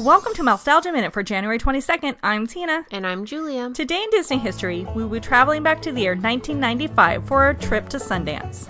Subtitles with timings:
[0.00, 2.16] Welcome to Mousetalgia Minute for January 22nd.
[2.22, 2.86] I'm Tina.
[2.90, 3.70] And I'm Julia.
[3.74, 7.54] Today in Disney history, we will be traveling back to the year 1995 for a
[7.54, 8.66] trip to Sundance.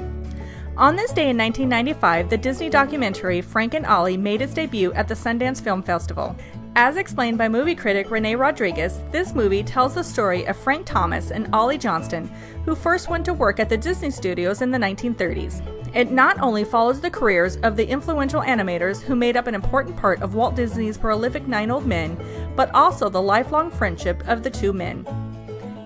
[0.76, 5.06] On this day in 1995, the Disney documentary Frank and Ollie made its debut at
[5.06, 6.34] the Sundance Film Festival.
[6.74, 11.30] As explained by movie critic Rene Rodriguez, this movie tells the story of Frank Thomas
[11.30, 12.26] and Ollie Johnston,
[12.64, 15.79] who first went to work at the Disney studios in the 1930s.
[15.92, 19.96] It not only follows the careers of the influential animators who made up an important
[19.96, 22.16] part of Walt Disney's prolific Nine Old Men,
[22.54, 25.04] but also the lifelong friendship of the two men.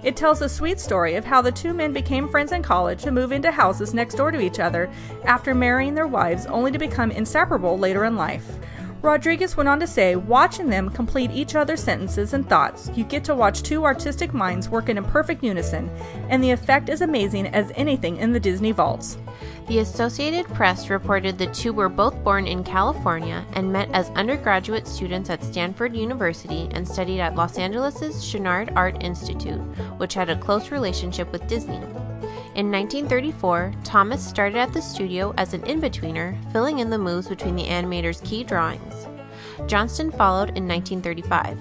[0.02, 3.14] It tells a sweet story of how the two men became friends in college and
[3.14, 4.92] moved into houses next door to each other
[5.24, 8.58] after marrying their wives, only to become inseparable later in life.
[9.04, 13.22] Rodriguez went on to say, watching them complete each other's sentences and thoughts, you get
[13.24, 15.90] to watch two artistic minds working in a perfect unison,
[16.30, 19.18] and the effect is amazing as anything in the Disney vaults.
[19.68, 24.88] The Associated Press reported the two were both born in California and met as undergraduate
[24.88, 29.60] students at Stanford University and studied at Los Angeles' Chouinard Art Institute,
[29.98, 31.82] which had a close relationship with Disney.
[32.54, 37.26] In 1934, Thomas started at the studio as an in betweener, filling in the moves
[37.26, 39.08] between the animator's key drawings.
[39.66, 41.58] Johnston followed in 1935.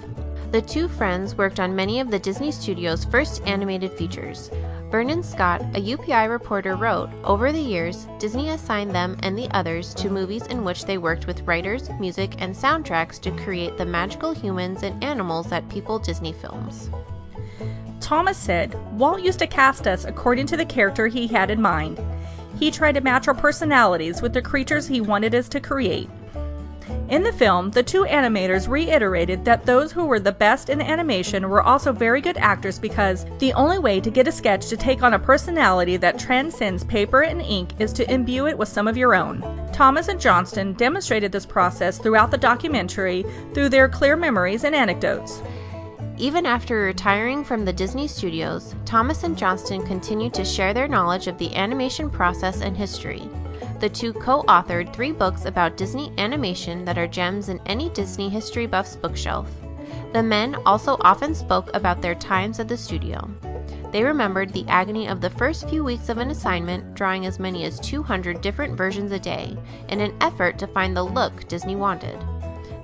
[0.52, 4.52] The two friends worked on many of the Disney Studio's first animated features.
[4.88, 9.94] Vernon Scott, a UPI reporter, wrote Over the years, Disney assigned them and the others
[9.94, 14.32] to movies in which they worked with writers, music, and soundtracks to create the magical
[14.32, 16.88] humans and animals that people Disney films.
[18.00, 22.00] Thomas said, Walt used to cast us according to the character he had in mind.
[22.58, 26.08] He tried to match our personalities with the creatures he wanted us to create.
[27.08, 31.48] In the film, the two animators reiterated that those who were the best in animation
[31.48, 35.02] were also very good actors because the only way to get a sketch to take
[35.02, 38.96] on a personality that transcends paper and ink is to imbue it with some of
[38.96, 39.42] your own.
[39.72, 45.42] Thomas and Johnston demonstrated this process throughout the documentary through their clear memories and anecdotes.
[46.16, 51.26] Even after retiring from the Disney studios, Thomas and Johnston continued to share their knowledge
[51.26, 53.28] of the animation process and history.
[53.80, 58.28] The two co authored three books about Disney animation that are gems in any Disney
[58.28, 59.50] history buff's bookshelf.
[60.12, 63.28] The men also often spoke about their times at the studio.
[63.90, 67.64] They remembered the agony of the first few weeks of an assignment, drawing as many
[67.64, 69.56] as 200 different versions a day,
[69.88, 72.18] in an effort to find the look Disney wanted.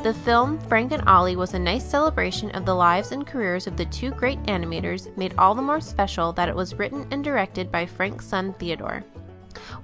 [0.02, 3.76] The film Frank and Ollie was a nice celebration of the lives and careers of
[3.76, 7.70] the two great animators, made all the more special that it was written and directed
[7.70, 9.04] by Frank's son Theodore.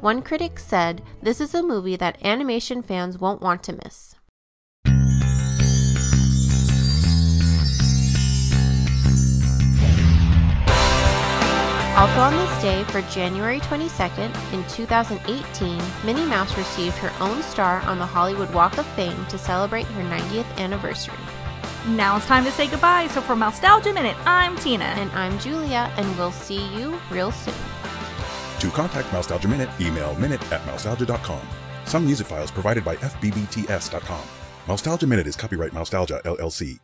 [0.01, 4.16] One critic said, This is a movie that animation fans won't want to miss.
[12.07, 17.81] Also on this day, for January 22nd, in 2018, Minnie Mouse received her own star
[17.81, 21.19] on the Hollywood Walk of Fame to celebrate her 90th anniversary.
[21.89, 24.85] Now it's time to say goodbye, so for Mousetalgia Minute, I'm Tina.
[24.85, 27.55] And I'm Julia, and we'll see you real soon.
[28.61, 31.43] To contact Mousetalgia Minute, email minute at mousetalgia.com.
[31.87, 34.23] Some music files provided by FBBTS.com.
[34.67, 36.79] Mousetalgia Minute is copyright Mousetalgia, LLC.